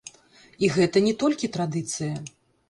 [0.63, 2.11] І гэта не толькі традыцыя.